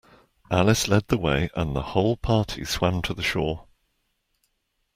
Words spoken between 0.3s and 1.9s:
Alice led the way, and the